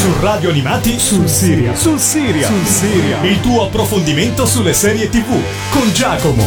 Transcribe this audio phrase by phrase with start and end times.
[0.00, 1.74] Su Radio Animati sul Siria.
[1.74, 2.46] Sul Siria.
[2.46, 3.22] Sul Siria.
[3.22, 5.28] Il tuo approfondimento sulle serie TV
[5.68, 6.42] con Giacomo.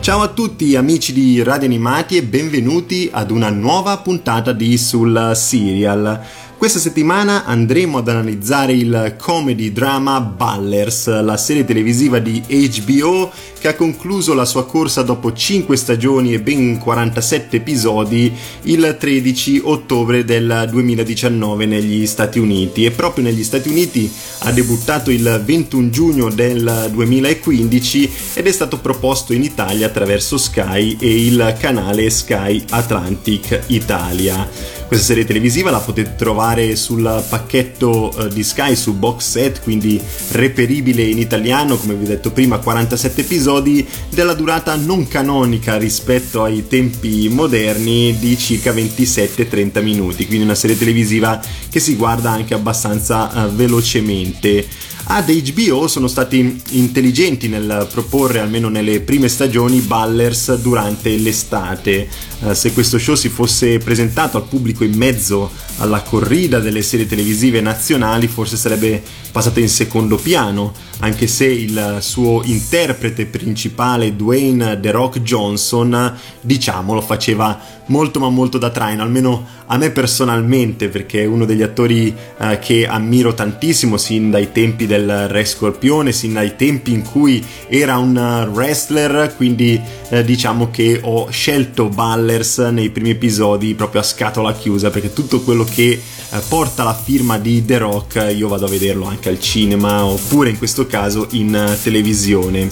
[0.00, 5.32] Ciao a tutti amici di Radio Animati e benvenuti ad una nuova puntata di Sul
[5.34, 6.18] Serial.
[6.58, 13.68] Questa settimana andremo ad analizzare il comedy drama Ballers, la serie televisiva di HBO che
[13.68, 18.32] ha concluso la sua corsa dopo 5 stagioni e ben 47 episodi
[18.62, 24.10] il 13 ottobre del 2019 negli Stati Uniti e proprio negli Stati Uniti
[24.40, 30.96] ha debuttato il 21 giugno del 2015 ed è stato proposto in Italia attraverso Sky
[30.98, 34.76] e il canale Sky Atlantic Italia.
[34.86, 40.00] Questa serie televisiva la potete trovare sul pacchetto uh, di Sky su box set, quindi
[40.30, 46.44] reperibile in italiano, come vi ho detto prima, 47 episodi della durata non canonica rispetto
[46.44, 52.54] ai tempi moderni di circa 27-30 minuti, quindi una serie televisiva che si guarda anche
[52.54, 60.56] abbastanza uh, velocemente ad HBO sono stati intelligenti nel proporre, almeno nelle prime stagioni, Ballers
[60.56, 62.08] durante l'estate.
[62.40, 67.06] Uh, se questo show si fosse presentato al pubblico in mezzo alla corrida delle serie
[67.06, 74.80] televisive nazionali, forse sarebbe passato in secondo piano, anche se il suo interprete principale, Dwayne
[74.80, 80.88] The Rock Johnson, diciamo, lo faceva molto ma molto da traino, almeno a me personalmente,
[80.88, 86.12] perché è uno degli attori uh, che ammiro tantissimo sin dai tempi del Re Scorpione,
[86.12, 92.58] sin dai tempi in cui era un wrestler, quindi uh, diciamo che ho scelto Ballers
[92.58, 96.00] nei primi episodi proprio a scatola chiusa, perché tutto quello che
[96.30, 100.50] uh, porta la firma di The Rock io vado a vederlo anche al cinema oppure
[100.50, 102.70] in questo caso in televisione.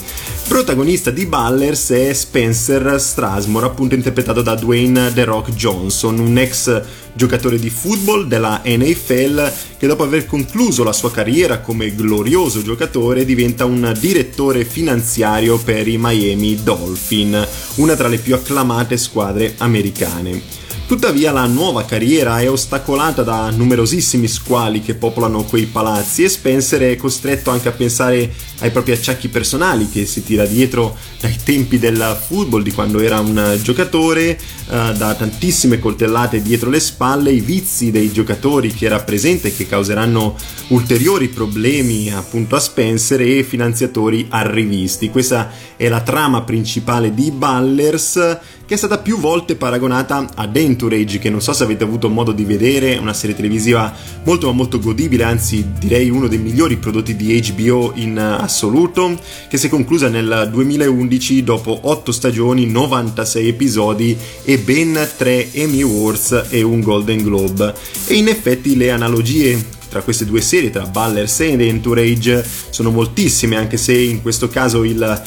[0.48, 6.83] Protagonista di Ballers è Spencer Strasmore, appunto interpretato da Dwayne The Rock Johnson, un ex
[7.15, 13.25] giocatore di football della NFL che dopo aver concluso la sua carriera come glorioso giocatore
[13.25, 17.47] diventa un direttore finanziario per i Miami Dolphin,
[17.77, 20.63] una tra le più acclamate squadre americane.
[20.87, 26.83] Tuttavia la nuova carriera è ostacolata da numerosissimi squali che popolano quei palazzi e Spencer
[26.83, 28.31] è costretto anche a pensare
[28.61, 33.19] ai propri acciacchi personali che si tira dietro dai tempi del football, di quando era
[33.19, 39.49] un giocatore, eh, da tantissime coltellate dietro le spalle, i vizi dei giocatori che rappresenta
[39.49, 40.37] e che causeranno
[40.69, 45.09] ulteriori problemi appunto a Spencer e finanziatori arrivisti.
[45.09, 48.39] Questa è la trama principale di Ballers
[48.74, 52.32] che è stata più volte paragonata ad Entourage, che non so se avete avuto modo
[52.32, 57.14] di vedere, una serie televisiva molto ma molto godibile, anzi direi uno dei migliori prodotti
[57.14, 59.16] di HBO in assoluto,
[59.48, 65.82] che si è conclusa nel 2011 dopo 8 stagioni, 96 episodi e ben 3 Emmy
[65.82, 67.74] Awards e un Golden Globe.
[68.08, 73.54] E in effetti le analogie tra queste due serie, tra Ballers e Entourage, sono moltissime,
[73.54, 75.22] anche se in questo caso il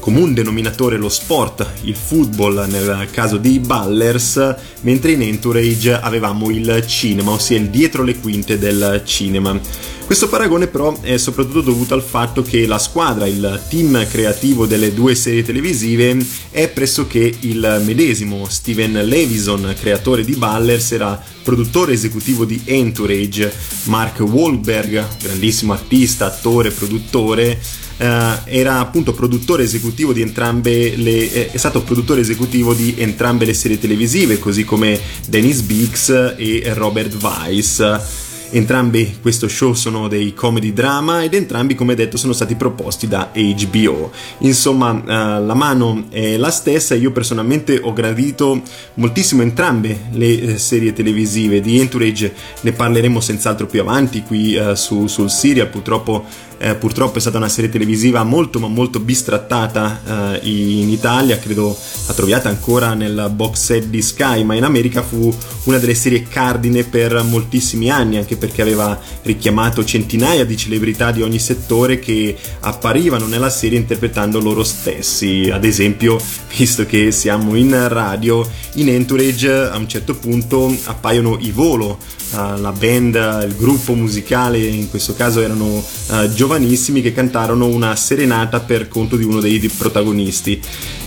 [0.00, 6.84] comune denominatore lo sport, il football nel caso di Ballers, mentre in Entourage avevamo il
[6.86, 9.58] cinema, ossia il dietro le quinte del cinema.
[10.10, 14.92] Questo paragone però è soprattutto dovuto al fatto che la squadra, il team creativo delle
[14.92, 16.16] due serie televisive
[16.50, 18.44] è pressoché il medesimo.
[18.48, 23.52] Steven Levison, creatore di Ballers, era produttore esecutivo di Entourage.
[23.84, 27.60] Mark Wahlberg, grandissimo artista, attore, produttore,
[28.00, 33.44] Uh, era appunto produttore esecutivo di entrambe le eh, è stato produttore esecutivo di entrambe
[33.44, 34.98] le serie televisive così come
[35.28, 41.94] Dennis Biggs e Robert Weiss Entrambi questo show sono dei comedy drama ed entrambi, come
[41.94, 44.10] detto, sono stati proposti da HBO.
[44.38, 46.96] Insomma, uh, la mano è la stessa.
[46.96, 48.60] Io personalmente ho gradito
[48.94, 52.34] moltissimo entrambe le eh, serie televisive di Entourage.
[52.62, 55.68] Ne parleremo senz'altro più avanti qui uh, su, sul Serial.
[55.68, 56.24] Purtroppo
[56.62, 61.74] eh, purtroppo è stata una serie televisiva molto ma molto bistrattata eh, in Italia, credo
[62.06, 65.34] la troviate ancora nel box set di Sky, ma in America fu
[65.64, 71.22] una delle serie cardine per moltissimi anni, anche perché aveva richiamato centinaia di celebrità di
[71.22, 75.48] ogni settore che apparivano nella serie interpretando loro stessi.
[75.50, 76.20] Ad esempio,
[76.54, 81.98] visto che siamo in radio, in Entourage a un certo punto appaiono i Volo,
[82.32, 83.14] uh, la band,
[83.46, 89.14] il gruppo musicale, in questo caso erano uh, giovanissimi che cantarono una serenata per conto
[89.14, 90.60] di uno dei protagonisti.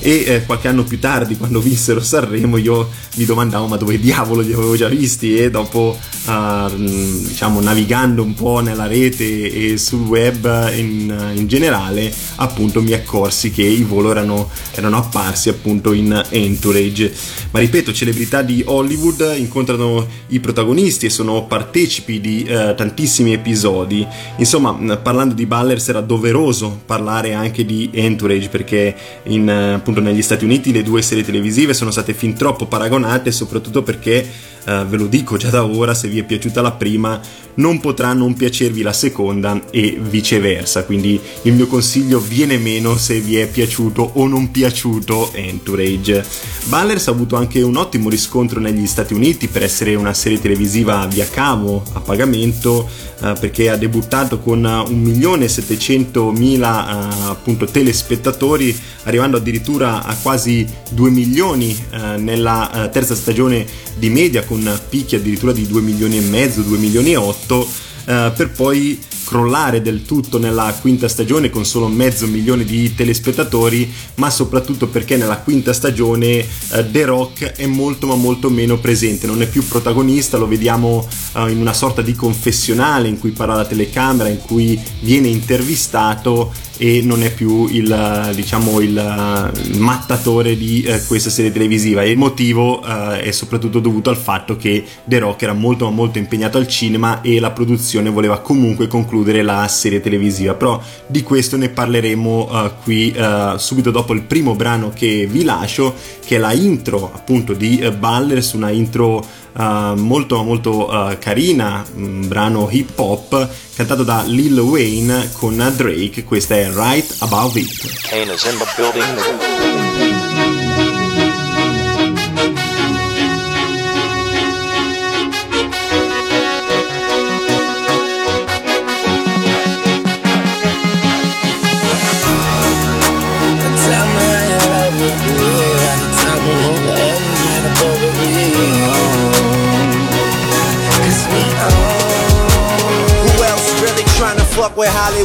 [0.04, 4.42] E eh, qualche anno più tardi quando vissero Sanremo io mi domandavo ma dove diavolo
[4.42, 5.38] li avevo già visti?
[5.38, 12.14] E dopo uh, diciamo navigando un po' nella rete e sul web in, in generale
[12.36, 17.14] appunto mi accorsi che i volo erano, erano apparsi appunto in Entourage.
[17.52, 24.06] Ma ripeto celebrità di Hollywood incontrano i protagonisti e sono partecipi di uh, tantissimi episodi.
[24.38, 30.46] Insomma parlando di Ballers era doveroso parlare anche di Entourage perché in, appunto negli Stati
[30.46, 34.28] Uniti le due serie televisive sono state fin troppo paragonate soprattutto perché
[34.66, 37.20] eh, ve lo dico già da ora, se vi è piaciuta la prima
[37.56, 43.20] non potrà non piacervi la seconda e viceversa, quindi il mio consiglio viene meno se
[43.20, 46.26] vi è piaciuto o non piaciuto Entourage.
[46.66, 51.06] Ballers ha avuto anche un ottimo riscontro negli Stati Uniti per essere una serie televisiva
[51.08, 52.90] via cavo a pagamento
[53.22, 61.78] eh, perché ha debuttato con 1.700.000 eh, appunto telespettatori arrivando addirittura a quasi 2 milioni
[61.92, 63.66] eh, nella eh, terza stagione
[63.98, 67.68] di media con picchi addirittura di 2 milioni e mezzo, 2 milioni e 8
[68.06, 73.92] eh, per poi crollare del tutto nella quinta stagione con solo mezzo milione di telespettatori,
[74.16, 76.46] ma soprattutto perché nella quinta stagione eh,
[76.92, 81.52] The Rock è molto ma molto meno presente, non è più protagonista, lo vediamo eh,
[81.52, 87.02] in una sorta di confessionale in cui parla alla telecamera, in cui viene intervistato e
[87.02, 92.04] non è più il, diciamo, il, il mattatore di eh, questa serie televisiva.
[92.04, 96.58] Il motivo eh, è soprattutto dovuto al fatto che The Rock era molto molto impegnato
[96.58, 101.70] al cinema e la produzione voleva comunque concludere la serie televisiva però di questo ne
[101.70, 105.94] parleremo uh, qui uh, subito dopo il primo brano che vi lascio
[106.26, 112.70] che è la intro appunto di uh, Ballers una intro molto molto carina, un brano
[112.72, 118.02] hip hop cantato da Lil Wayne con Drake, questa è Right Above It.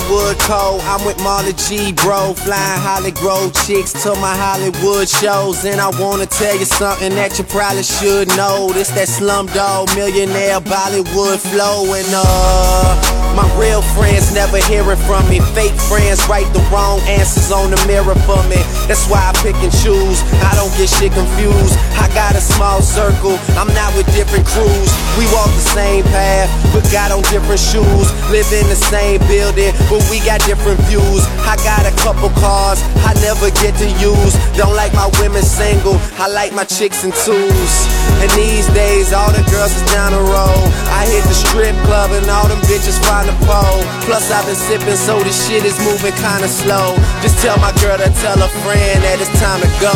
[0.09, 0.81] Hollywood Code.
[0.85, 2.33] I'm with Marley G, bro.
[2.33, 5.65] Flying Hollywood chicks to my Hollywood shows.
[5.65, 8.71] And I wanna tell you something that you probably should know.
[8.73, 11.93] This that slumdog millionaire Bollywood flow.
[11.93, 15.39] And uh, my real friends never hearing from me.
[15.55, 18.59] Fake friends write the wrong answers on the mirror for me.
[18.91, 20.19] That's why I pick and choose.
[20.43, 21.79] I don't get shit confused.
[22.03, 23.39] I got a small circle.
[23.55, 24.91] I'm not with different crews.
[25.15, 28.11] We walk the same path, but got on different shoes.
[28.35, 31.25] Live in the same building but we got different views.
[31.47, 34.35] I got a couple cars I never get to use.
[34.57, 37.73] Don't like my women single, I like my chicks in twos.
[38.21, 40.65] And these days, all the girls is down the road.
[40.91, 43.83] I hit the strip club and all them bitches find a pole.
[44.09, 46.97] Plus, I've been sipping, so this shit is moving kinda slow.
[47.23, 49.95] Just tell my girl to tell a friend that it's time to go.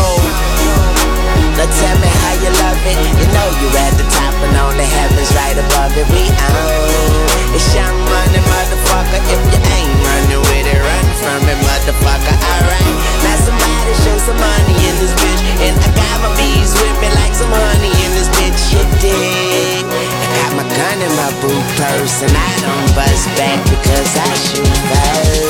[1.56, 2.96] Now tell me how you love it.
[3.20, 6.08] You know you at the top and only heaven's right above it.
[6.08, 7.32] We own.
[7.52, 9.20] It's young money, motherfucker.
[9.28, 9.91] If you ain't
[11.22, 12.34] from it, motherfucker.
[12.34, 12.94] Alright.
[13.22, 15.42] Now somebody show some money in this bitch.
[15.62, 18.74] And I got my bees with me like some honey in this bitch.
[18.74, 19.86] You dig?
[19.86, 24.30] I got my gun in my boot purse and I don't bust back because I
[24.34, 25.42] shoot first.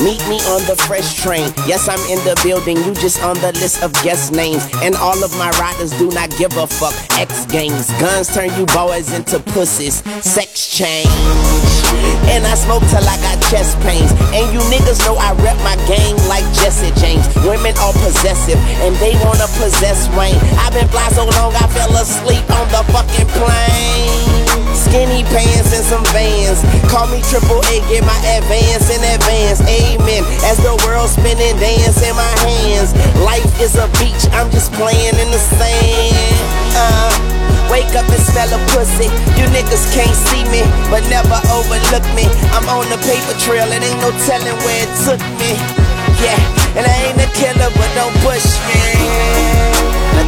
[0.00, 1.52] Meet me on the fresh train.
[1.68, 2.76] Yes, I'm in the building.
[2.78, 4.66] You just on the list of guest names.
[4.82, 6.94] And all of my riders do not give a fuck.
[7.18, 7.90] X games.
[8.00, 10.02] Guns turn you boys into pussies.
[10.24, 11.69] Sex change.
[12.30, 14.10] And I smoke till I got chest pains.
[14.32, 17.26] And you niggas know I rep my gang like Jesse James.
[17.42, 20.38] Women are possessive and they wanna possess Wayne.
[20.60, 24.40] I've been fly so long I fell asleep on the fucking plane.
[24.74, 26.62] Skinny pants and some vans.
[26.90, 29.60] Call me triple A, get my advance in advance.
[29.62, 30.24] Amen.
[30.42, 32.90] As the world spinning, dance in my hands.
[33.22, 36.34] Life is a beach, I'm just playing in the sand.
[36.74, 39.08] Uh, wake up and smell a pussy.
[39.36, 42.24] You niggas can't see me, but never overlook me.
[42.56, 45.52] I'm on the paper trail, it ain't no telling where it took me.
[46.24, 46.40] Yeah,
[46.76, 48.80] and I ain't a killer, but don't push me.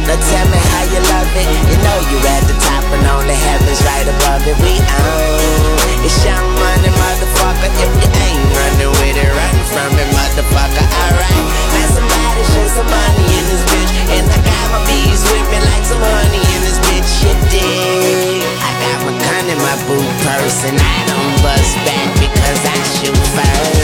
[0.03, 1.47] Now tell me how you love it.
[1.69, 4.57] You know you at the top and only heaven's right above it.
[4.61, 7.71] We own it's young money, motherfucker.
[7.79, 10.85] If you ain't running with it, run from it, motherfucker.
[11.01, 15.45] Alright, now somebody show some money in this bitch, and I got my bees with
[15.69, 17.11] like some honey in this bitch.
[17.21, 18.41] You dig?
[18.41, 22.77] I got my gun in my boot purse, and I don't bust back because I
[22.97, 23.83] shoot first.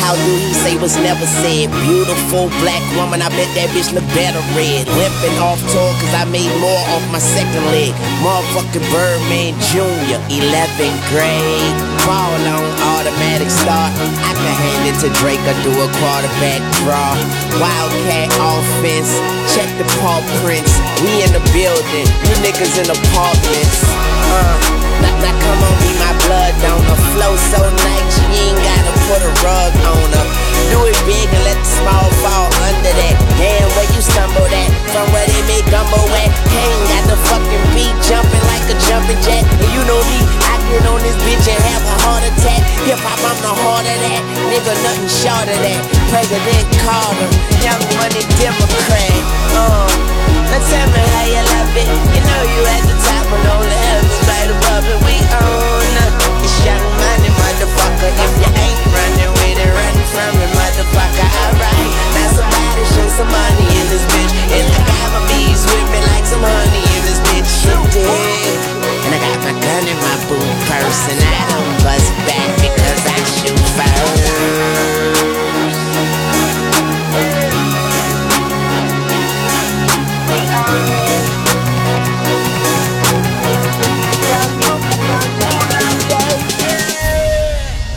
[0.00, 1.68] how do he say was never said?
[1.84, 4.88] Beautiful black woman, I bet that bitch look better red.
[4.96, 7.92] Limping off tour cause I made more off my second leg.
[8.24, 11.76] Motherfucking Birdman Jr., 11th grade.
[12.08, 12.64] Ball on
[13.06, 13.94] automatic start.
[14.26, 17.14] I can hand it to Drake or do a quarterback draw.
[17.62, 19.14] Wildcat offense,
[19.54, 20.74] check the paw prints.
[21.06, 23.78] We in the building, you niggas in apartments.
[23.86, 24.58] Uh.
[25.02, 25.95] Now, now come on,
[26.26, 26.98] blood donor.
[27.14, 30.26] Flow so nice, you ain't gotta put a rug on her.
[30.74, 33.14] Do it big and let the small fall under that.
[33.38, 34.70] Damn, where you stumble at?
[34.90, 36.30] From where they make gumbo at.
[36.50, 39.46] Kane got the fucking beat jumping like a jumping jack.
[39.46, 40.18] And you know me,
[40.50, 42.60] I get on this bitch and have a heart attack.
[42.90, 44.22] Hip hop, I'm the heart of that.
[44.50, 45.80] Nigga, nothing short of that.
[46.10, 47.30] President Carter,
[47.62, 49.14] young money Democrat.
[49.54, 49.86] Uh,
[50.50, 51.88] now tell me how you love it.
[52.10, 52.95] You know you at the
[70.96, 74.24] purse, and I don't bust back because I shoot first.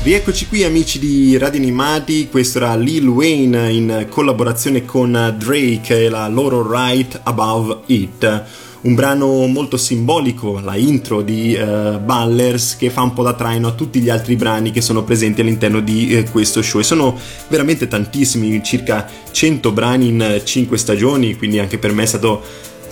[0.01, 6.09] Rieccoci qui amici di Radio Animati, questo era Lil Wayne in collaborazione con Drake e
[6.09, 8.43] la loro Right Above It,
[8.81, 13.67] un brano molto simbolico, la intro di uh, Ballers che fa un po' da traino
[13.67, 16.79] a tutti gli altri brani che sono presenti all'interno di uh, questo show.
[16.79, 17.17] E sono
[17.49, 22.41] veramente tantissimi, circa 100 brani in 5 stagioni, quindi anche per me è stato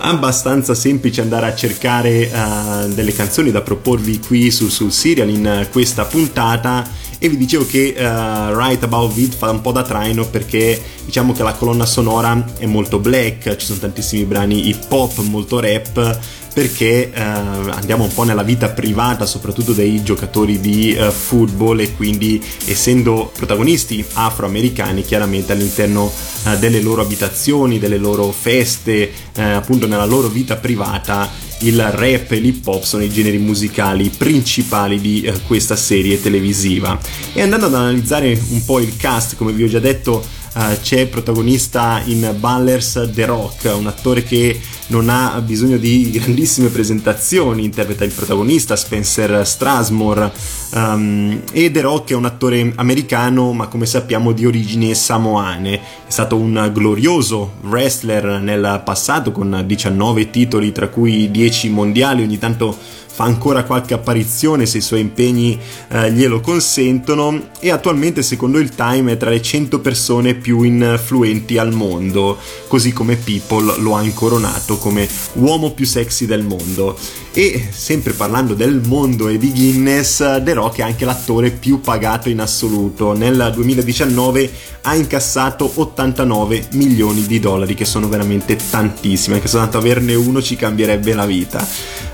[0.00, 5.66] abbastanza semplice andare a cercare uh, delle canzoni da proporvi qui su, sul serial in
[5.72, 6.86] questa puntata
[7.18, 11.32] e vi dicevo che uh, Right About It fa un po' da traino perché diciamo
[11.32, 16.18] che la colonna sonora è molto black, ci sono tantissimi brani hip hop, molto rap
[16.58, 21.94] perché eh, andiamo un po' nella vita privata soprattutto dei giocatori di eh, football e
[21.94, 26.10] quindi essendo protagonisti afroamericani chiaramente all'interno
[26.46, 32.32] eh, delle loro abitazioni, delle loro feste, eh, appunto nella loro vita privata il rap
[32.32, 36.98] e l'hip hop sono i generi musicali principali di eh, questa serie televisiva.
[37.32, 40.24] E andando ad analizzare un po' il cast come vi ho già detto
[40.58, 46.68] uh, c'è protagonista in Ballers The Rock, un attore che non ha bisogno di grandissime
[46.68, 50.32] presentazioni, interpreta il protagonista Spencer Strasmore
[50.72, 55.80] um, e The Rock è un attore americano ma come sappiamo di origini samoane, è
[56.08, 62.76] stato un glorioso wrestler nel passato con 19 titoli tra cui 10 mondiali, ogni tanto
[63.18, 65.58] fa ancora qualche apparizione se i suoi impegni
[65.88, 71.58] eh, glielo consentono e attualmente secondo il Time è tra le 100 persone più influenti
[71.58, 76.96] al mondo, così come People lo ha incoronato come uomo più sexy del mondo.
[77.32, 82.28] E sempre parlando del mondo e di Guinness, The Rock è anche l'attore più pagato
[82.28, 83.12] in assoluto.
[83.12, 84.50] Nel 2019
[84.82, 89.36] ha incassato 89 milioni di dollari, che sono veramente tantissimi.
[89.36, 91.64] Anche soltanto averne uno ci cambierebbe la vita.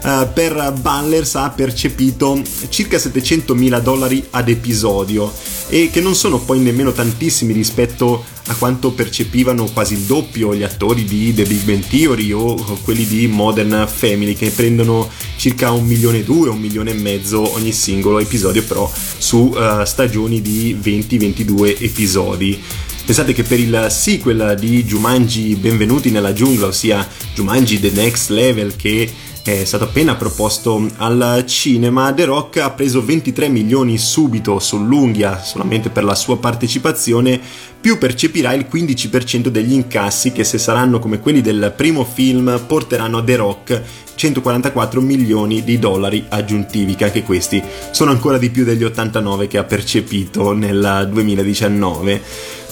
[0.02, 5.32] Uh, per Ballers ha percepito circa 700 mila dollari ad episodio
[5.68, 10.62] e che non sono poi nemmeno tantissimi rispetto a quanto percepivano quasi il doppio gli
[10.62, 15.84] attori di The Big Bang Theory o quelli di Modern Family che prendono circa un
[15.84, 20.78] milione e due, un milione e mezzo ogni singolo episodio però su uh, stagioni di
[20.80, 22.62] 20-22 episodi.
[23.04, 28.76] Pensate che per il sequel di Jumanji Benvenuti nella giungla, ossia Jumanji The Next Level
[28.76, 29.12] che
[29.44, 35.90] è stato appena proposto al cinema, The Rock ha preso 23 milioni subito sull'unghia solamente
[35.90, 37.38] per la sua partecipazione,
[37.78, 43.18] più percepirà il 15% degli incassi che se saranno come quelli del primo film porteranno
[43.18, 43.82] a The Rock
[44.14, 49.58] 144 milioni di dollari aggiuntivi, che anche questi sono ancora di più degli 89 che
[49.58, 52.22] ha percepito nel 2019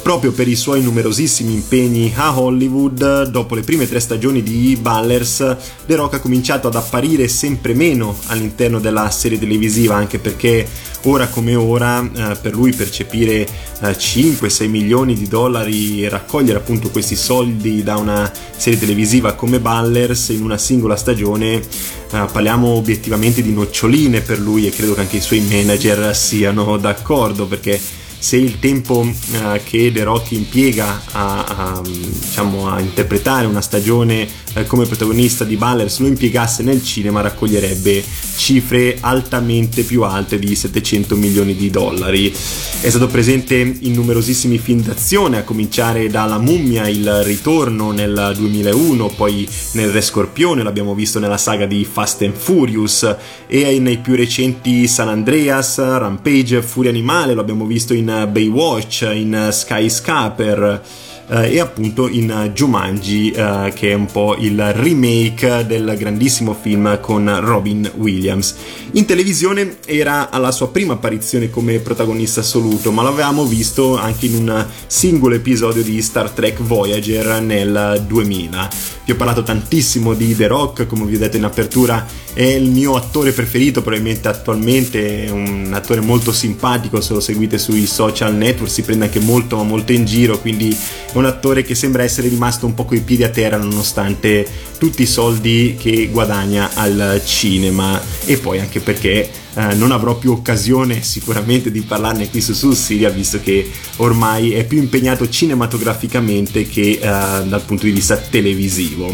[0.03, 5.57] proprio per i suoi numerosissimi impegni a Hollywood, dopo le prime tre stagioni di Ballers,
[5.87, 10.67] The Rock ha cominciato ad apparire sempre meno all'interno della serie televisiva, anche perché
[11.05, 13.47] ora come ora eh, per lui percepire eh,
[13.81, 20.31] 5-6 milioni di dollari e raccogliere appunto questi soldi da una serie televisiva come Ballers
[20.31, 21.63] in una singola stagione, eh,
[22.11, 27.47] parliamo obiettivamente di noccioline per lui e credo che anche i suoi manager siano d'accordo
[27.47, 27.81] perché
[28.23, 34.29] se il tempo uh, che The Rock impiega a, a, diciamo, a, interpretare una stagione
[34.55, 38.05] eh, come protagonista di Ballers lo impiegasse nel cinema raccoglierebbe
[38.37, 42.29] cifre altamente più alte di 700 milioni di dollari.
[42.31, 49.09] È stato presente in numerosissimi film d'azione, a cominciare dalla Mummia, il ritorno nel 2001,
[49.17, 53.17] poi nel Re Scorpione, l'abbiamo visto nella saga di Fast and Furious
[53.47, 59.49] e nei più recenti San Andreas, Rampage, Furia Animale, lo abbiamo visto in Baywatch, in
[59.51, 60.83] Skyscraper
[61.29, 67.41] e appunto in Jumanji eh, che è un po' il remake del grandissimo film con
[67.41, 68.55] Robin Williams.
[68.93, 74.35] In televisione era alla sua prima apparizione come protagonista assoluto, ma l'avevamo visto anche in
[74.35, 78.69] un singolo episodio di Star Trek Voyager nel 2000.
[79.05, 82.71] Vi ho parlato tantissimo di The Rock, come vi ho detto in apertura, è il
[82.71, 88.35] mio attore preferito probabilmente attualmente, è un attore molto simpatico, se lo seguite sui social
[88.35, 92.03] network si prende anche molto ma molto in giro, quindi è un attore che sembra
[92.03, 94.47] essere rimasto un po' coi piedi a terra nonostante
[94.79, 98.01] tutti i soldi che guadagna al cinema.
[98.25, 102.77] E poi anche perché eh, non avrò più occasione sicuramente di parlarne qui su Sul
[102.77, 109.11] Siria visto che ormai è più impegnato cinematograficamente che eh, dal punto di vista televisivo.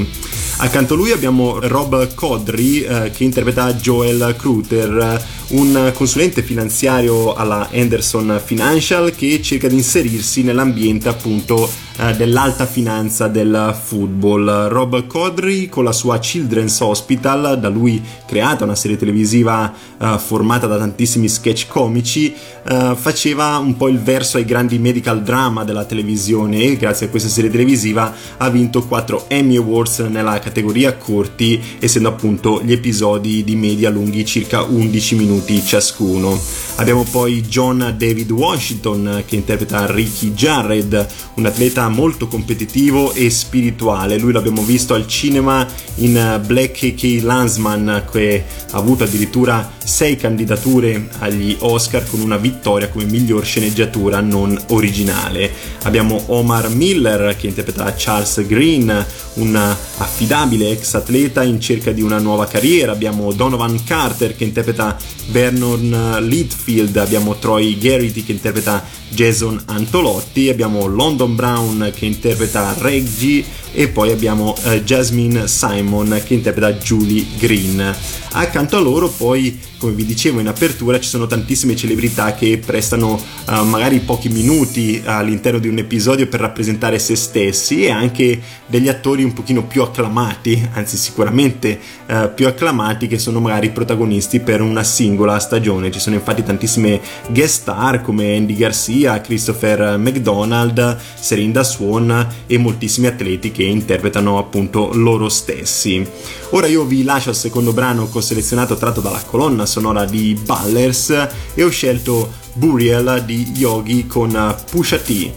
[0.61, 7.69] Accanto a lui abbiamo Rob Codry eh, che interpreta Joel Kruter, un consulente finanziario alla
[7.73, 14.69] Anderson Financial che cerca di inserirsi nell'ambiente appunto eh, dell'alta finanza del football.
[14.69, 20.67] Rob Codry con la sua Children's Hospital, da lui creata una serie televisiva eh, formata
[20.67, 25.85] da tantissimi sketch comici, eh, faceva un po' il verso ai grandi medical drama della
[25.85, 31.61] televisione e grazie a questa serie televisiva ha vinto 4 Emmy Awards nella categoria corti,
[31.79, 36.41] essendo appunto gli episodi di media lunghi circa 11 minuti ciascuno.
[36.77, 44.17] Abbiamo poi John David Washington che interpreta Ricky Jarred, un atleta molto competitivo e spirituale.
[44.17, 45.67] Lui l'abbiamo visto al cinema
[45.97, 47.21] in Black K.
[47.23, 54.21] Landsman che ha avuto addirittura 6 candidature agli Oscar con una vittoria come miglior sceneggiatura
[54.21, 55.51] non originale.
[55.83, 62.19] Abbiamo Omar Miller che interpreta Charles Green, un affidabile ex atleta in cerca di una
[62.19, 62.93] nuova carriera.
[62.93, 64.97] Abbiamo Donovan Carter che interpreta
[65.31, 73.45] Vernon Litfield, abbiamo Troy Garrity che interpreta Jason Antolotti, abbiamo London Brown che interpreta Reggie
[73.73, 77.97] e poi abbiamo uh, Jasmine Simon che interpreta Julie Green.
[78.31, 83.13] Accanto a loro poi, come vi dicevo in apertura, ci sono tantissime celebrità che prestano
[83.13, 88.89] uh, magari pochi minuti all'interno di un episodio per rappresentare se stessi e anche degli
[88.89, 94.61] attori un pochino più acclamati, anzi sicuramente uh, più acclamati che sono magari protagonisti per
[94.61, 95.91] una singola stagione.
[95.91, 103.07] Ci sono infatti tantissime guest star come Andy Garcia, Christopher McDonald, Serinda Swan e moltissimi
[103.07, 106.07] atleti che interpretano appunto loro stessi.
[106.51, 110.39] Ora io vi lascio al secondo brano che ho selezionato tratto dalla colonna sonora di
[110.45, 115.33] Ballers e ho scelto Burial di Yogi con Pusha T.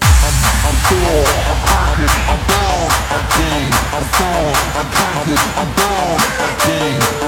[6.71, 7.20] chose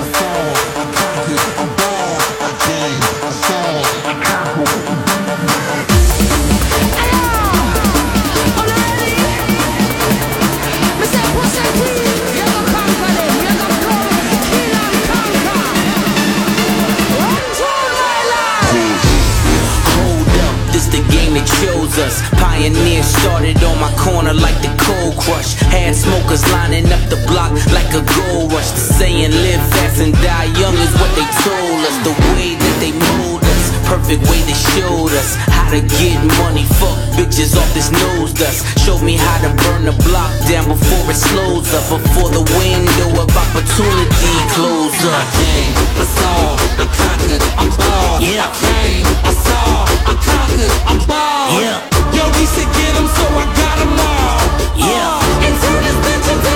[26.34, 28.66] Had lining up the block like a gold rush.
[28.74, 31.94] The saying live fast and die young is what they told us.
[32.02, 36.66] The way that they mold us, perfect way they showed us how to get money.
[36.82, 38.66] Fuck bitches off this nose dust.
[38.82, 41.86] Showed me how to burn the block down before it slows up.
[42.02, 45.14] Before the window of opportunity close up.
[45.14, 46.42] I came, I saw,
[46.82, 48.26] I conquered, I'm born.
[48.26, 48.50] Yeah.
[48.50, 51.62] I came, I saw, I conquered, I'm born.
[51.62, 51.93] Yeah.
[52.16, 54.40] Yo, we said get 'em, so I got 'em all.
[54.78, 55.20] Yeah.
[55.20, 56.53] Uh, and turn this bitch into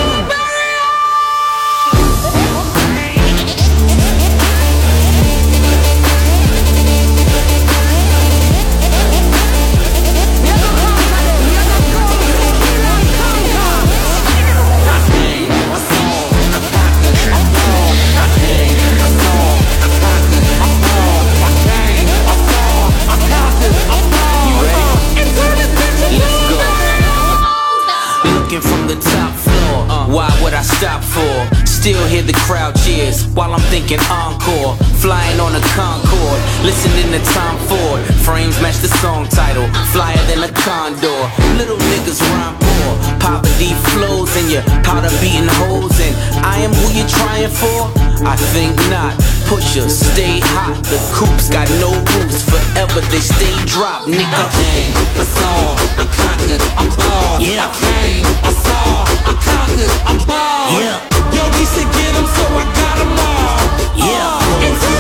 [30.47, 31.35] would I stop for?
[31.67, 34.79] Still hear the crowd cheers while I'm thinking encore.
[35.03, 37.99] Flying on a Concorde, listening to Tom Ford.
[38.23, 41.19] Frames match the song title, flyer than a condor.
[41.59, 42.91] Little niggas rhyme poor.
[43.19, 46.15] Poverty flows in your powder beating holes, and
[46.47, 47.91] I am who you're trying for.
[48.23, 49.19] I think not.
[49.51, 50.79] Pusher, stay hot.
[50.87, 52.47] The coops got no roots.
[52.47, 54.23] Forever they stay drop, nigga.
[54.31, 55.59] I came, I saw,
[55.99, 57.35] I conquered, I'm ball.
[57.43, 57.67] Yeah.
[57.67, 60.79] I came, I saw, I conquered, I'm ball.
[60.79, 61.03] Yeah.
[61.35, 63.59] Yo, we said get them, so I got them all.
[63.99, 64.39] Yeah.
[64.39, 64.96] Uh,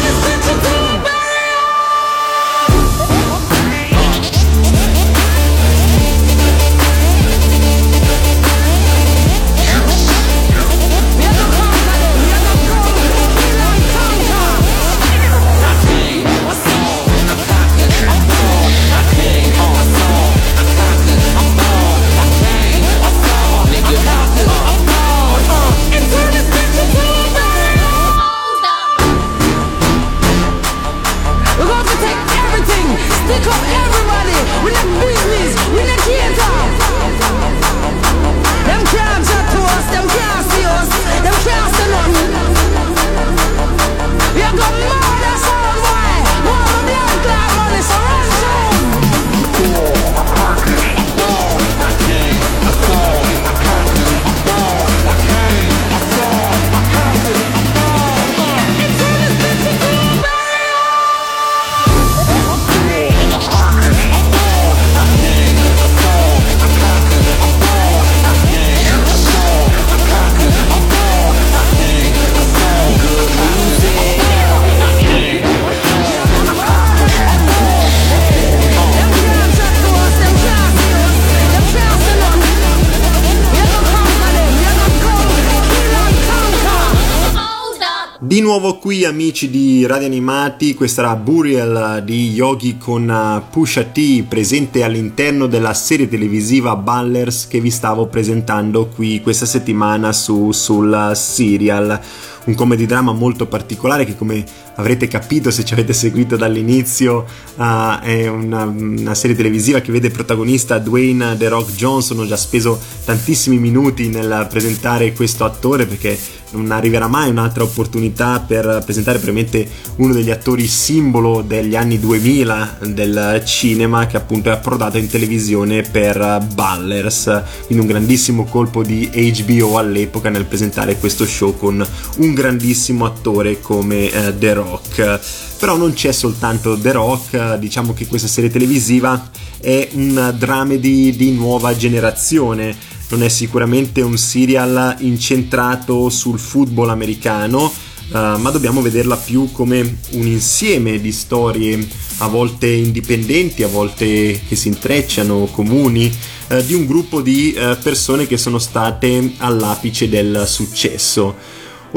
[88.47, 94.23] nuovo qui amici di Radio Animati, questa era Burial di Yogi con uh, Pusha T
[94.23, 101.11] presente all'interno della serie televisiva Ballers che vi stavo presentando qui questa settimana su, sul
[101.13, 101.99] serial
[102.47, 104.43] un comedy drama molto particolare che come
[104.75, 110.09] avrete capito se ci avete seguito dall'inizio uh, è una, una, serie televisiva che vede
[110.09, 112.19] protagonista Dwayne The Rock Johnson.
[112.19, 116.17] Ho già speso tantissimi minuti nel presentare questo attore perché
[116.51, 122.77] non arriverà mai un'altra opportunità per presentare probabilmente uno degli attori simbolo degli anni 2000
[122.87, 127.43] del cinema che appunto è approdato in televisione per Ballers.
[127.65, 131.85] Quindi un grandissimo colpo di HBO all'epoca nel presentare questo show con
[132.17, 135.19] un grandissimo attore come eh, The Rock.
[135.57, 141.31] Però non c'è soltanto The Rock, diciamo che questa serie televisiva è un dramedy di
[141.31, 142.75] nuova generazione.
[143.09, 147.73] Non è sicuramente un serial incentrato sul football americano,
[148.09, 151.85] Uh, ma dobbiamo vederla più come un insieme di storie
[152.19, 156.09] a volte indipendenti, a volte che si intrecciano, comuni,
[156.47, 161.35] uh, di un gruppo di uh, persone che sono state all'apice del successo.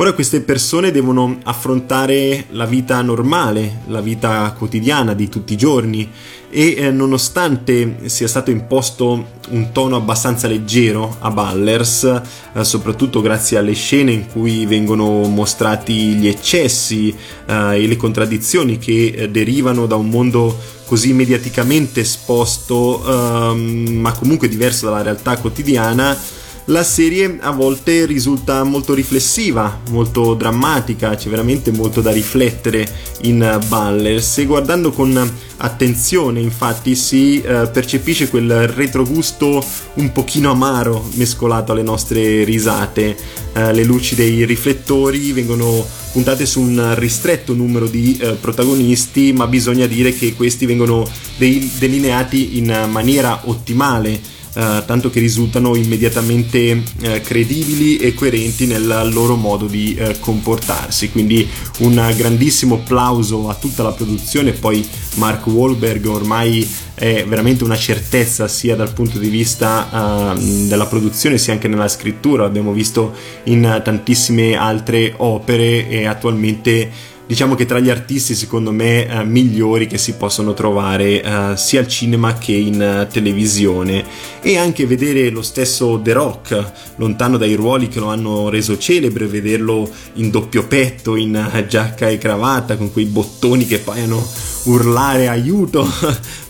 [0.00, 6.10] Ora queste persone devono affrontare la vita normale, la vita quotidiana di tutti i giorni
[6.48, 12.22] e eh, nonostante sia stato imposto un tono abbastanza leggero a Ballers,
[12.54, 18.78] eh, soprattutto grazie alle scene in cui vengono mostrati gli eccessi eh, e le contraddizioni
[18.78, 25.36] che eh, derivano da un mondo così mediaticamente esposto, ehm, ma comunque diverso dalla realtà
[25.36, 26.16] quotidiana,
[26.66, 32.88] la serie a volte risulta molto riflessiva, molto drammatica, c'è veramente molto da riflettere
[33.22, 35.30] in Ballers e guardando con
[35.62, 43.16] attenzione infatti si eh, percepisce quel retrogusto un pochino amaro mescolato alle nostre risate.
[43.52, 49.46] Eh, le luci dei riflettori vengono puntate su un ristretto numero di eh, protagonisti, ma
[49.46, 57.20] bisogna dire che questi vengono delineati in maniera ottimale eh, tanto che risultano immediatamente eh,
[57.20, 61.10] credibili e coerenti nel loro modo di eh, comportarsi.
[61.10, 67.78] Quindi un grandissimo applauso a tutta la produzione, poi Mark Wahlberg ormai è veramente una
[67.78, 73.14] certezza sia dal punto di vista uh, della produzione sia anche nella scrittura, l'abbiamo visto
[73.44, 76.90] in tantissime altre opere e attualmente
[77.30, 81.78] diciamo che tra gli artisti secondo me eh, migliori che si possono trovare eh, sia
[81.78, 84.04] al cinema che in uh, televisione.
[84.42, 89.26] E anche vedere lo stesso The Rock lontano dai ruoli che lo hanno reso celebre
[89.26, 94.26] vederlo in doppio petto in uh, giacca e cravatta con quei bottoni che paiano
[94.64, 95.88] urlare aiuto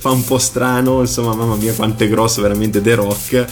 [0.00, 3.44] fa un po' strano insomma mamma mia quanto è grosso veramente The Rock.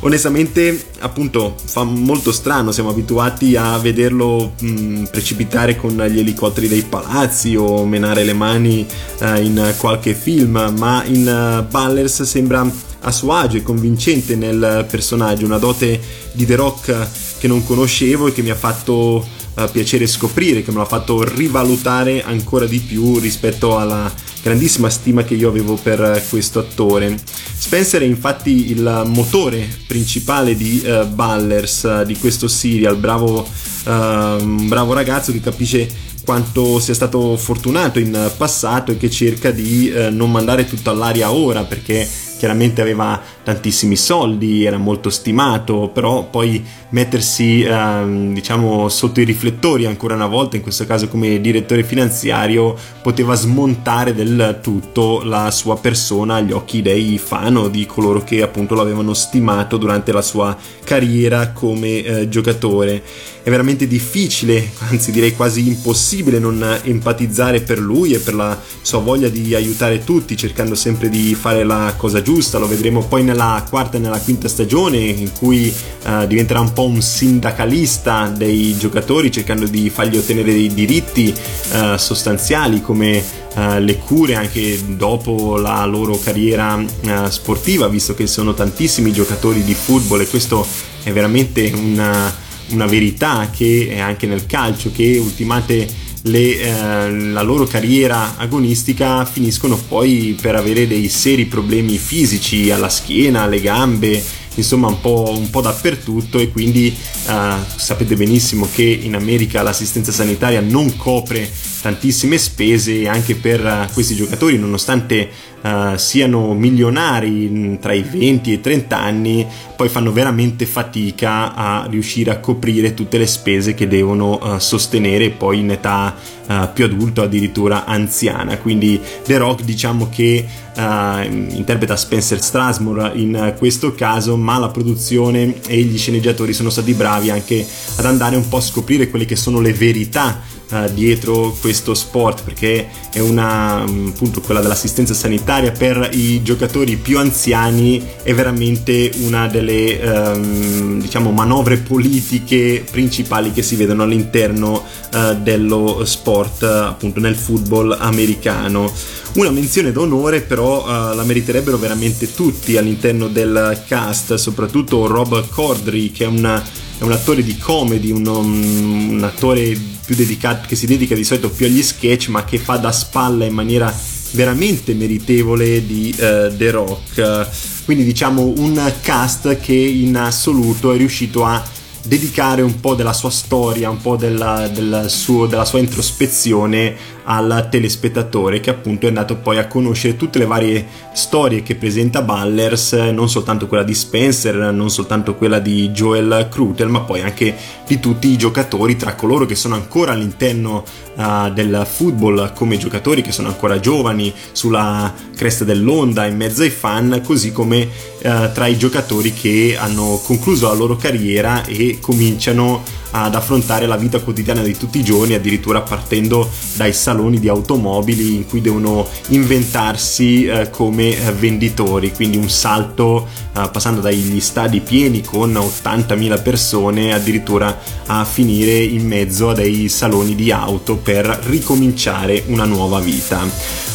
[0.00, 6.82] Onestamente appunto fa molto strano siamo abituati a vederlo mh, precipitare con gli elicotteri dei
[6.82, 8.86] palazzi o menare le mani
[9.20, 12.70] uh, in qualche film ma in uh, Ballers sembra
[13.06, 16.00] a suo agio e convincente nel personaggio, una dote
[16.32, 19.26] di The Rock che non conoscevo e che mi ha fatto
[19.70, 24.12] piacere scoprire, che me l'ha fatto rivalutare ancora di più rispetto alla
[24.42, 27.16] grandissima stima che io avevo per questo attore.
[27.56, 33.46] Spencer è infatti il motore principale di uh, Ballers, uh, di questo serial, bravo,
[33.86, 39.90] un bravo ragazzo che capisce quanto sia stato fortunato in passato e che cerca di
[39.90, 46.24] eh, non mandare tutto all'aria ora perché chiaramente aveva tantissimi soldi, era molto stimato, però
[46.24, 51.82] poi mettersi ehm, diciamo sotto i riflettori ancora una volta, in questo caso come direttore
[51.82, 58.22] finanziario, poteva smontare del tutto la sua persona agli occhi dei fan o di coloro
[58.22, 63.02] che appunto l'avevano stimato durante la sua carriera come eh, giocatore.
[63.42, 69.00] È veramente difficile, anzi direi quasi impossibile non empatizzare per lui e per la sua
[69.00, 72.58] voglia di aiutare tutti, cercando sempre di fare la cosa giusta.
[72.58, 75.72] Lo vedremo poi nella quarta e nella quinta stagione in cui
[76.04, 81.32] uh, diventerà un po' un sindacalista dei giocatori, cercando di fargli ottenere dei diritti
[81.72, 83.22] uh, sostanziali come
[83.54, 86.82] uh, le cure anche dopo la loro carriera
[87.28, 90.66] sportiva, visto che sono tantissimi giocatori di football e questo
[91.04, 95.86] è veramente una una verità che è anche nel calcio che ultimate
[96.26, 102.88] le, eh, la loro carriera agonistica finiscono poi per avere dei seri problemi fisici alla
[102.88, 104.22] schiena, alle gambe,
[104.54, 106.94] insomma un po', un po dappertutto e quindi
[107.26, 111.50] eh, sapete benissimo che in America l'assistenza sanitaria non copre
[111.84, 115.28] tantissime spese anche per uh, questi giocatori nonostante
[115.60, 121.86] uh, siano milionari tra i 20 e i 30 anni poi fanno veramente fatica a
[121.90, 126.42] riuscire a coprire tutte le spese che devono uh, sostenere poi in età
[126.74, 128.58] più adulta o addirittura anziana.
[128.58, 135.80] Quindi The Rock diciamo che interpreta Spencer Strasmore in questo caso ma la produzione e
[135.80, 137.66] gli sceneggiatori sono stati bravi anche
[137.96, 142.42] ad andare un po' a scoprire quelle che sono le verità uh, dietro questo sport
[142.44, 149.10] perché è una mm, appunto quella dell'assistenza sanitaria per i giocatori più anziani è veramente
[149.22, 157.20] una delle um, diciamo manovre politiche principali che si vedono all'interno uh, dello sport appunto
[157.20, 158.92] nel football americano.
[159.34, 166.12] Una menzione d'onore però uh, la meriterebbero veramente tutti all'interno del cast soprattutto Rob Cordry
[166.12, 166.62] che è una
[166.98, 169.76] è un attore di comedy, un, un attore
[170.06, 173.54] dedicato, che si dedica di solito più agli sketch, ma che fa da spalla in
[173.54, 173.92] maniera
[174.32, 177.48] veramente meritevole di uh, The Rock.
[177.84, 181.62] Quindi diciamo un cast che in assoluto è riuscito a
[182.04, 187.68] dedicare un po' della sua storia, un po' della, del suo, della sua introspezione al
[187.70, 192.92] telespettatore che appunto è andato poi a conoscere tutte le varie storie che presenta Ballers,
[192.92, 197.54] non soltanto quella di Spencer, non soltanto quella di Joel Krutel, ma poi anche
[197.86, 203.22] di tutti i giocatori, tra coloro che sono ancora all'interno uh, del football come giocatori,
[203.22, 207.88] che sono ancora giovani, sulla cresta dell'onda, in mezzo ai fan, così come
[208.22, 212.82] uh, tra i giocatori che hanno concluso la loro carriera e cominciano
[213.16, 218.34] ad affrontare la vita quotidiana di tutti i giorni, addirittura partendo dai saloni di automobili
[218.34, 224.80] in cui devono inventarsi eh, come eh, venditori, quindi un salto eh, passando dagli stadi
[224.80, 231.26] pieni con 80.000 persone addirittura a finire in mezzo a dei saloni di auto per
[231.44, 233.46] ricominciare una nuova vita.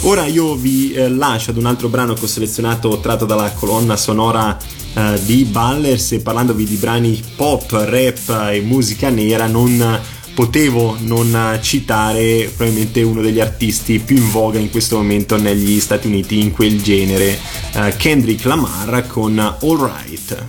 [0.04, 3.98] Ora io vi eh, lascio ad un altro brano che ho selezionato tratto dalla colonna
[3.98, 4.58] sonora
[4.94, 10.00] uh, di Ballers e parlandovi di brani pop, rap e musica nera non
[10.34, 16.08] potevo non citare probabilmente uno degli artisti più in voga in questo momento negli Stati
[16.08, 17.38] Uniti in quel genere,
[17.76, 20.46] uh, Kendrick Lamar con All Right.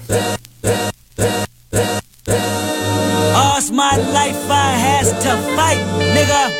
[3.34, 5.80] All's my life I has to fight,
[6.14, 6.50] nigga.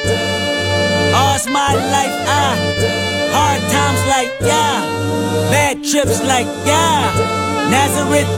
[1.15, 3.01] All's my life I
[3.33, 4.81] hard times like yeah,
[5.51, 7.50] bad trips like yeah.
[7.71, 8.29] Nazareth.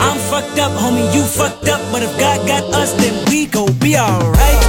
[0.00, 1.80] I'm fucked up, homie, you fucked up.
[1.92, 4.60] But if God got us, then we gon' be alright.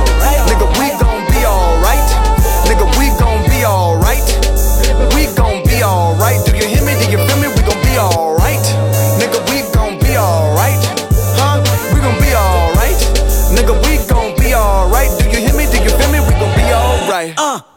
[0.48, 1.03] Nigga, we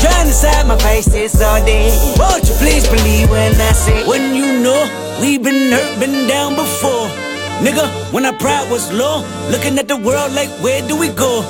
[0.00, 1.90] Trying to side my face faces all day.
[2.18, 4.80] Won't you please believe when I say, when you know
[5.20, 7.08] we've been hurt, been down before.
[7.64, 11.42] Nigga, when our pride was low, looking at the world like, where do we go?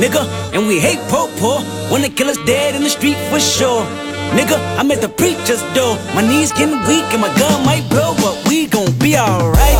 [0.00, 1.60] Nigga, and we hate po po
[2.00, 3.84] they kill us dead in the street for sure.
[4.32, 5.96] Nigga, I'm at the preacher's door.
[6.14, 9.79] My knees getting weak and my gun might blow, but we gon' be alright.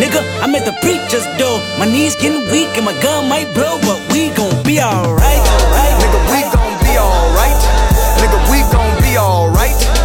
[0.00, 1.60] Nigga, I'm at the preacher's door.
[1.78, 5.44] My knees getting weak and my gun might blow, but we gon' be alright.
[6.00, 7.60] Nigga, we gon' be alright.
[8.20, 10.01] Nigga, we gon' be alright.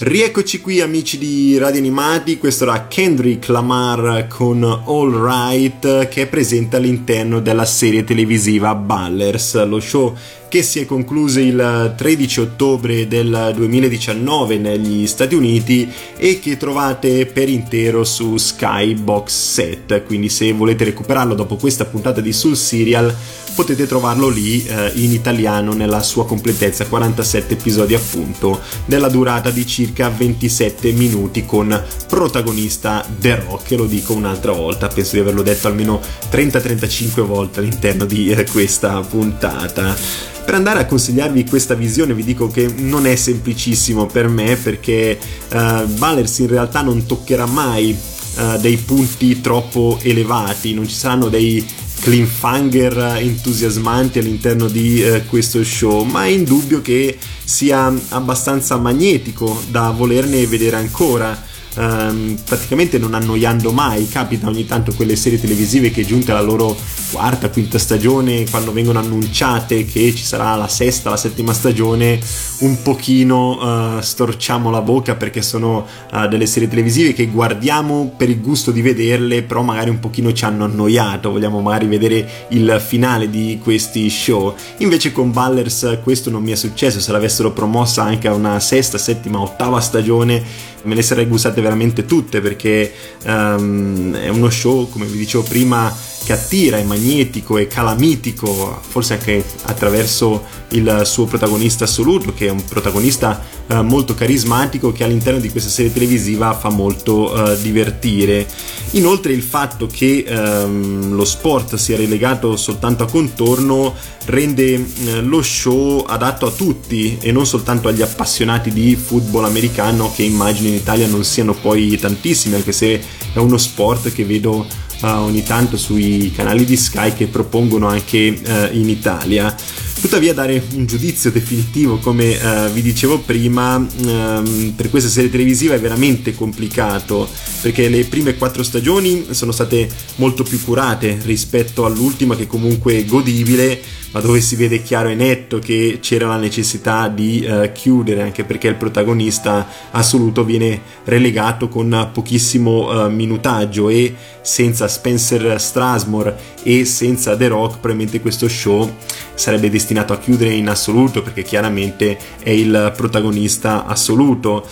[0.00, 6.26] Rieccoci qui amici di Radio Animati, questo era Kendrick Lamar con All Right che è
[6.26, 10.16] presente all'interno della serie televisiva Ballers, lo show
[10.48, 17.26] che si è concluso il 13 ottobre del 2019 negli Stati Uniti e che trovate
[17.26, 23.14] per intero su Skybox 7, quindi se volete recuperarlo dopo questa puntata di Sul Serial
[23.58, 29.66] potete trovarlo lì eh, in italiano nella sua completezza, 47 episodi appunto, della durata di
[29.66, 35.66] circa 27 minuti con protagonista The Rock, lo dico un'altra volta, penso di averlo detto
[35.66, 39.96] almeno 30-35 volte all'interno di eh, questa puntata.
[40.44, 45.18] Per andare a consigliarvi questa visione vi dico che non è semplicissimo per me perché
[45.52, 47.90] uh, Ballers in realtà non toccherà mai
[48.36, 55.62] uh, dei punti troppo elevati, non ci saranno dei cliffhanger entusiasmanti all'interno di uh, questo
[55.64, 61.46] show, ma è indubbio che sia abbastanza magnetico da volerne vedere ancora.
[61.78, 64.08] Um, praticamente non annoiando mai.
[64.08, 66.76] Capita ogni tanto quelle serie televisive che giunte alla loro
[67.12, 72.18] quarta, quinta stagione, quando vengono annunciate che ci sarà la sesta, la settima stagione,
[72.60, 78.28] un pochino uh, storciamo la bocca perché sono uh, delle serie televisive che guardiamo per
[78.28, 82.82] il gusto di vederle, però magari un pochino ci hanno annoiato, vogliamo magari vedere il
[82.84, 84.52] finale di questi show.
[84.78, 88.98] Invece con Ballers questo non mi è successo, se l'avessero promossa anche a una sesta,
[88.98, 92.92] settima, ottava stagione me le sarei gustate veramente tutte perché
[93.24, 95.94] um, è uno show, come vi dicevo prima,
[96.28, 102.50] che attira, è magnetico, è calamitico, forse anche attraverso il suo protagonista assoluto, che è
[102.50, 108.46] un protagonista uh, molto carismatico che all'interno di questa serie televisiva fa molto uh, divertire.
[108.90, 113.94] Inoltre il fatto che um, lo sport sia relegato soltanto a contorno
[114.26, 114.84] rende uh,
[115.22, 120.68] lo show adatto a tutti e non soltanto agli appassionati di football americano che immagino
[120.68, 124.66] in Italia non siano poi tantissimi, anche se è uno sport che vedo
[125.02, 129.54] ogni tanto sui canali di Sky che propongono anche uh, in Italia.
[130.00, 135.74] Tuttavia dare un giudizio definitivo, come eh, vi dicevo prima, ehm, per questa serie televisiva
[135.74, 137.28] è veramente complicato,
[137.60, 143.04] perché le prime quattro stagioni sono state molto più curate rispetto all'ultima che comunque è
[143.04, 143.80] godibile,
[144.12, 148.44] ma dove si vede chiaro e netto che c'era la necessità di eh, chiudere, anche
[148.44, 156.86] perché il protagonista assoluto viene relegato con pochissimo eh, minutaggio e senza Spencer Strasmore e
[156.86, 158.90] senza The Rock probabilmente questo show
[159.34, 164.66] sarebbe destinato a chiudere in assoluto perché chiaramente è il protagonista assoluto.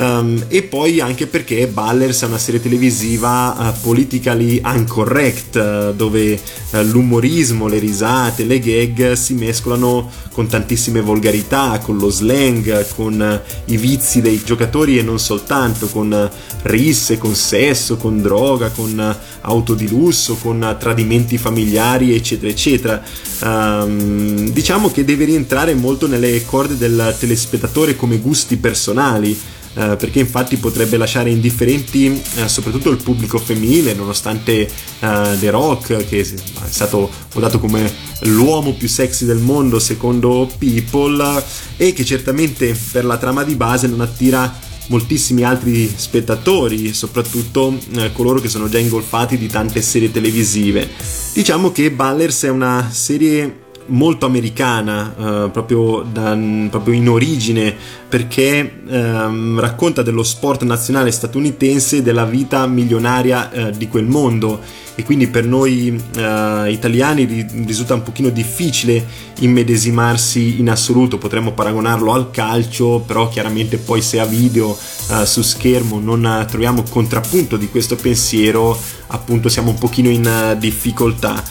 [0.00, 6.34] Um, e poi anche perché Ballers è una serie televisiva uh, politically incorrect uh, dove
[6.70, 13.42] uh, l'umorismo, le risate, le gag si mescolano con tantissime volgarità, con lo slang, con
[13.64, 16.30] i vizi dei giocatori e non soltanto, con
[16.62, 23.02] risse, con sesso, con droga, con auto di lusso, con tradimenti familiari, eccetera, eccetera.
[23.40, 29.56] Um, diciamo che deve rientrare molto nelle corde del telespettatore come gusti personali.
[29.78, 34.68] Uh, perché infatti potrebbe lasciare indifferenti uh, soprattutto il pubblico femminile, nonostante
[34.98, 37.88] uh, The Rock, che è stato votato come
[38.22, 41.44] l'uomo più sexy del mondo secondo People,
[41.76, 44.52] e che certamente per la trama di base non attira
[44.88, 50.88] moltissimi altri spettatori, soprattutto eh, coloro che sono già ingolfati di tante serie televisive.
[51.32, 56.36] Diciamo che Ballers è una serie molto americana, eh, proprio, da,
[56.70, 57.74] proprio, in origine,
[58.08, 64.60] perché ehm, racconta dello sport nazionale statunitense della vita milionaria eh, di quel mondo
[64.98, 69.06] e quindi per noi eh, italiani risulta un pochino difficile
[69.38, 74.76] immedesimarsi in assoluto, potremmo paragonarlo al calcio, però chiaramente poi se a video
[75.10, 78.76] eh, su schermo non troviamo contrappunto di questo pensiero,
[79.06, 81.44] appunto siamo un pochino in uh, difficoltà.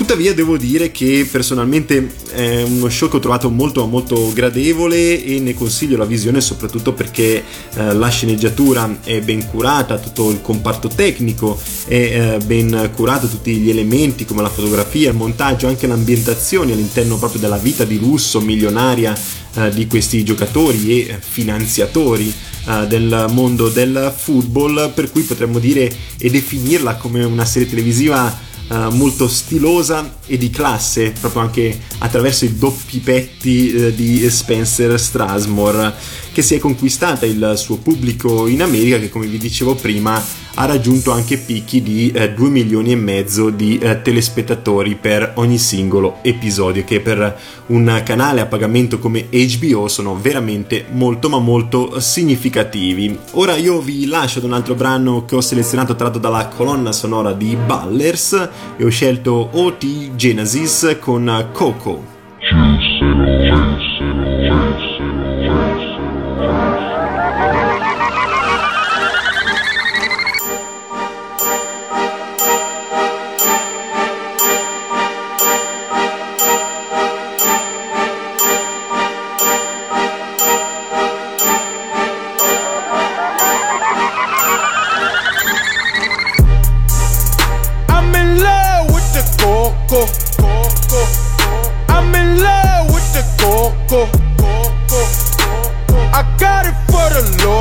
[0.00, 5.38] Tuttavia devo dire che personalmente è uno show che ho trovato molto molto gradevole e
[5.40, 7.44] ne consiglio la visione soprattutto perché
[7.74, 13.54] eh, la sceneggiatura è ben curata, tutto il comparto tecnico è eh, ben curato, tutti
[13.56, 18.40] gli elementi come la fotografia, il montaggio, anche l'ambientazione all'interno proprio della vita di lusso
[18.40, 19.14] milionaria
[19.52, 22.32] eh, di questi giocatori e finanziatori
[22.66, 28.48] eh, del mondo del football, per cui potremmo dire e definirla come una serie televisiva
[28.70, 34.96] Uh, molto stilosa e di classe, proprio anche attraverso i doppi petti uh, di Spencer
[34.96, 35.92] Strasmore,
[36.32, 40.22] che si è conquistata il suo pubblico in America, che come vi dicevo prima
[40.60, 46.18] ha raggiunto anche picchi di uh, 2 milioni e mezzo di telespettatori per ogni singolo
[46.20, 47.38] episodio, che per
[47.68, 53.18] un canale a pagamento come HBO sono veramente molto ma molto significativi.
[53.32, 57.32] Ora io vi lascio ad un altro brano che ho selezionato tratto dalla colonna sonora
[57.32, 62.19] di Ballers e ho scelto OT Genesis con Coco.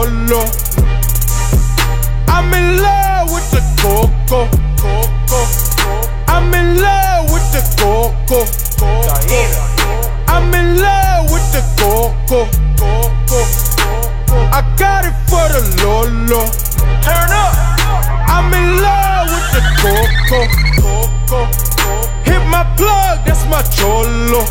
[0.10, 0.26] I'm
[2.52, 4.50] in love with the coco.
[6.28, 8.44] I'm in love with the coco.
[10.28, 12.48] I'm in love with the coco.
[14.52, 16.42] I got it for the Lolo.
[17.06, 17.54] Turn up.
[18.28, 20.40] I'm in love with the coco.
[22.24, 24.44] Hit my plug, that's my cholo.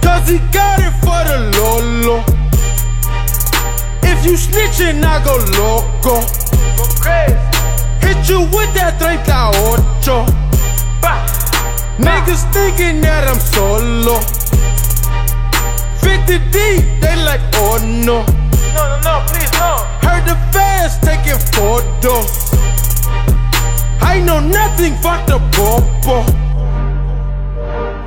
[0.00, 2.24] Cause he got it for the Lolo.
[4.24, 6.20] You snitching, I go loco.
[8.00, 9.20] Hit you with that 38.
[11.98, 14.20] Niggas thinking that I'm solo.
[16.00, 18.24] 50 deep, they like, oh no.
[18.72, 19.84] No, no, no, please, no.
[20.00, 22.50] Heard the fans taking photos.
[24.00, 26.24] I know nothing but the popo.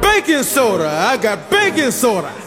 [0.02, 2.47] Baking soda, I got baking soda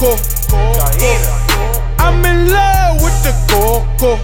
[0.00, 0.16] coco.
[1.98, 4.16] I'm in love with the coco.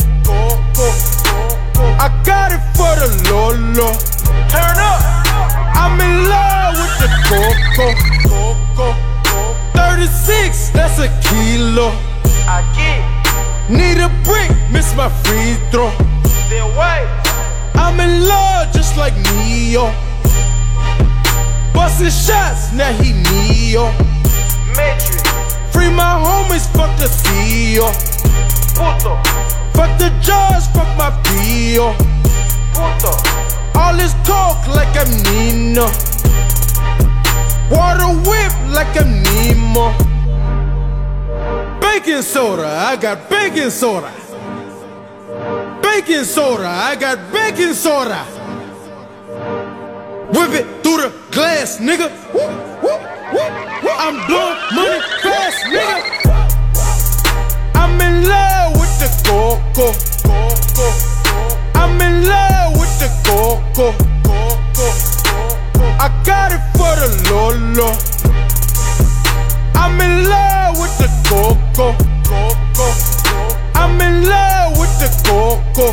[2.01, 3.93] I got it for the Lolo.
[4.49, 5.03] Turn up.
[5.77, 8.95] I'm in love with the coco.
[9.74, 11.93] 36, that's a kilo.
[12.49, 13.05] I get.
[13.68, 15.91] Need a brick, miss my free throw.
[16.49, 17.07] Then wait.
[17.74, 19.93] I'm in love just like Neo.
[21.74, 23.93] Busting shots, now he Neo.
[24.74, 25.36] Matrix.
[25.87, 27.87] Free my homies, fuck the CEO.
[28.74, 29.14] Puto.
[29.72, 31.95] Fuck the judge, fuck my PO.
[32.74, 33.12] Puto.
[33.78, 35.87] All this talk like I'm Nino.
[37.70, 39.93] Water whip like I'm Nemo.
[41.80, 44.12] Baking soda, I got baking soda.
[45.82, 48.24] Baking soda, I got baking soda.
[50.34, 52.11] Whip it through the glass, nigga.
[52.34, 53.16] Whoop, whoop, whoop, whoop.
[53.29, 55.99] I'm blowing money fast, nigga.
[57.74, 59.91] I'm in love with the coco.
[61.74, 63.95] I'm in love with the coco.
[65.99, 67.91] I got it for the Lolo.
[69.74, 71.97] I'm in love with the coco.
[73.74, 75.93] I'm in love with the coco.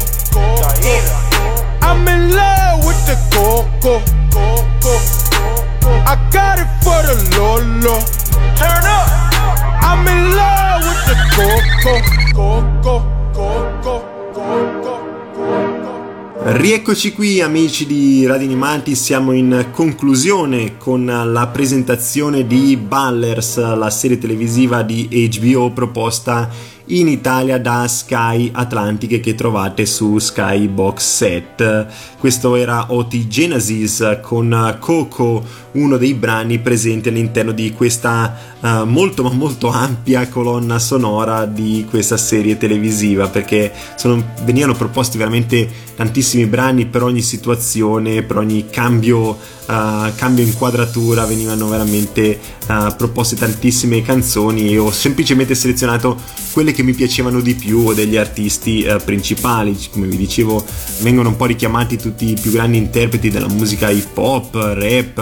[1.82, 5.23] I'm in love with the coco.
[6.06, 7.98] I got it for the Lolo.
[8.56, 9.08] Turn up.
[9.82, 11.94] I'm in love with the coco.
[12.34, 13.06] Coco.
[13.34, 14.04] Coco.
[14.34, 14.94] Coco.
[16.46, 23.90] Rieccoci qui amici di Radio Animati, siamo in conclusione con la presentazione di Ballers, la
[23.90, 26.50] serie televisiva di HBO proposta
[26.88, 31.86] in Italia da Sky Atlantic che trovate su Sky Box Set.
[32.20, 39.24] Questo era OT Genesis con Coco, uno dei brani presenti all'interno di questa uh, molto
[39.24, 46.46] ma molto ampia colonna sonora di questa serie televisiva perché sono, venivano proposti veramente tantissimi
[46.46, 49.38] brani per ogni situazione, per ogni cambio, uh,
[50.16, 56.20] cambio inquadratura, venivano veramente uh, proposte tantissime canzoni e ho semplicemente selezionato
[56.52, 60.66] quelle che mi piacevano di più o degli artisti uh, principali, come vi dicevo
[61.00, 65.18] vengono un po' richiamati tutti i più grandi interpreti della musica hip hop, rap,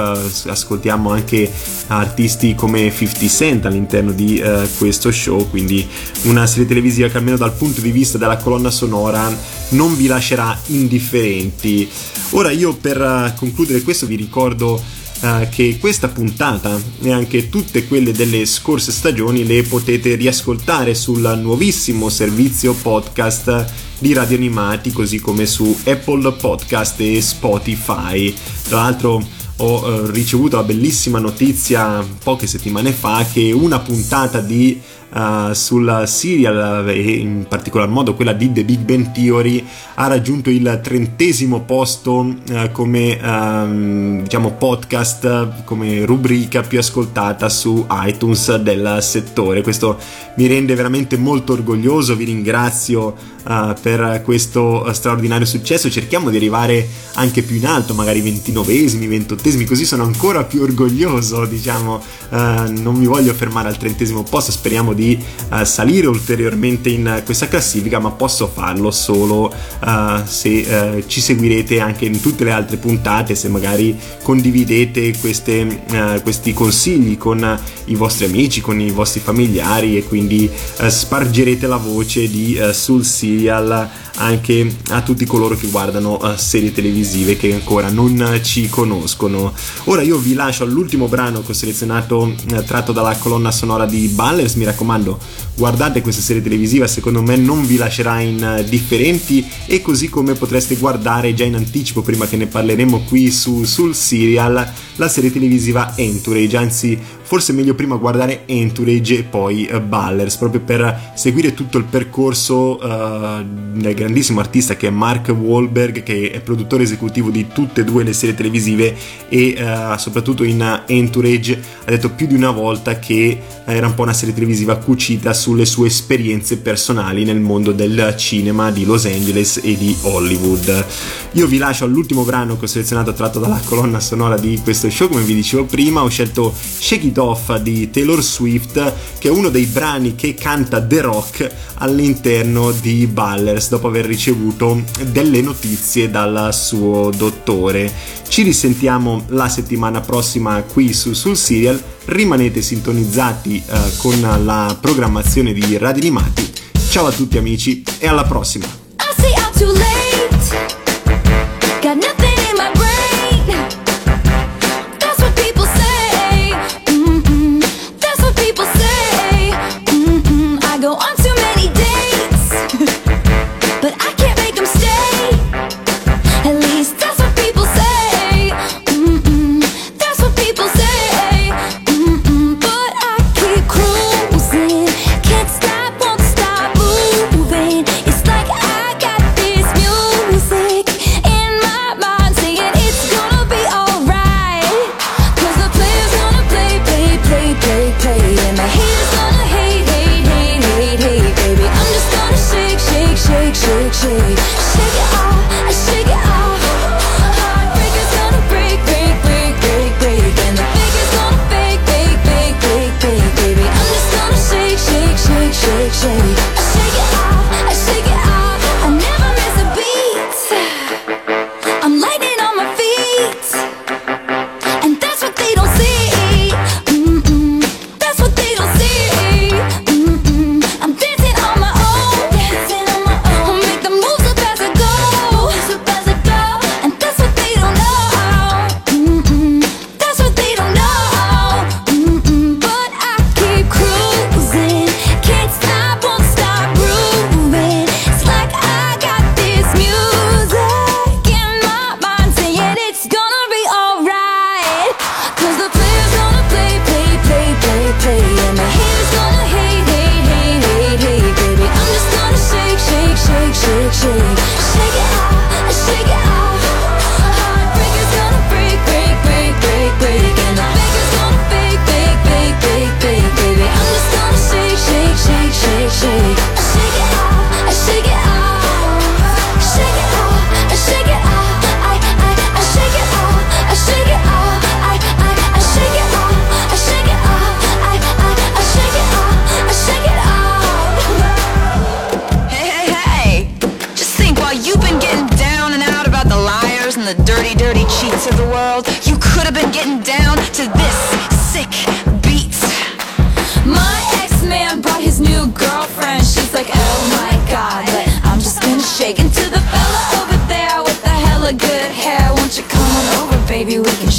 [0.46, 1.52] ascoltiamo anche
[1.88, 4.42] artisti come 50 Cent all'interno di
[4.78, 5.88] questo show, quindi
[6.24, 9.36] una serie televisiva che almeno dal punto di vista della colonna sonora
[9.70, 11.90] non vi lascerà indifferenti.
[12.32, 14.82] Ora io per concludere questo vi ricordo
[15.22, 21.40] Uh, che questa puntata e anche tutte quelle delle scorse stagioni le potete riascoltare sul
[21.40, 23.66] nuovissimo servizio podcast
[24.00, 28.34] di Radio Animati, così come su Apple Podcast e Spotify.
[28.68, 29.24] Tra l'altro
[29.62, 35.52] ho eh, ricevuto la bellissima notizia poche settimane fa che una puntata di eh, Uh,
[35.52, 39.62] sulla serial eh, e in particolar modo quella di The Big Bang Theory
[39.96, 47.86] ha raggiunto il trentesimo posto uh, come um, diciamo podcast come rubrica più ascoltata su
[47.90, 49.62] iTunes del settore.
[49.62, 49.98] Questo
[50.38, 55.90] mi rende veramente molto orgoglioso vi ringrazio uh, per questo straordinario successo.
[55.90, 59.10] Cerchiamo di arrivare anche più in alto magari 29esimi
[59.52, 62.36] trentesimi, così sono ancora più orgoglioso, diciamo, eh,
[62.70, 65.18] non mi voglio fermare al trentesimo posto, speriamo di
[65.52, 71.80] eh, salire ulteriormente in questa classifica, ma posso farlo solo eh, se eh, ci seguirete
[71.80, 77.96] anche in tutte le altre puntate, se magari condividete queste, eh, questi consigli con i
[77.96, 83.90] vostri amici, con i vostri familiari e quindi eh, spargerete la voce di Sul Serial
[84.16, 89.41] anche a tutti coloro che guardano serie televisive che ancora non ci conoscono.
[89.86, 94.08] Ora io vi lascio all'ultimo brano che ho selezionato uh, tratto dalla colonna sonora di
[94.08, 95.18] Ballers, mi raccomando
[95.56, 101.34] guardate questa serie televisiva, secondo me non vi lascerà indifferenti e così come potreste guardare
[101.34, 106.58] già in anticipo prima che ne parleremo qui su, sul serial la serie televisiva Entourage,
[106.58, 107.00] anzi
[107.32, 111.86] forse è meglio prima guardare Entourage e poi uh, Ballers, proprio per seguire tutto il
[111.86, 117.80] percorso uh, del grandissimo artista che è Mark Wahlberg, che è produttore esecutivo di tutte
[117.80, 118.94] e due le serie televisive
[119.30, 124.02] e uh, soprattutto in Entourage ha detto più di una volta che era un po'
[124.02, 129.62] una serie televisiva cucita sulle sue esperienze personali nel mondo del cinema di Los Angeles
[129.64, 130.86] e di Hollywood.
[131.32, 135.08] Io vi lascio all'ultimo brano che ho selezionato tratto dalla colonna sonora di questo show,
[135.08, 139.50] come vi dicevo prima, ho scelto Shake It Off di Taylor Swift, che è uno
[139.50, 146.54] dei brani che canta The Rock all'interno di Ballers dopo aver ricevuto delle notizie dal
[146.54, 147.92] suo dottore.
[148.28, 155.54] Ci risentiamo la settimana prossima qui su, sul serial, rimanete sintonizzati eh, con la programmazione
[155.54, 156.50] di Radio Animati.
[156.90, 158.80] Ciao a tutti amici e alla prossima!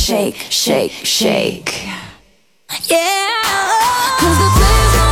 [0.03, 1.85] shake, shake, shake.
[2.89, 3.43] Yeah.
[4.19, 5.12] Cause the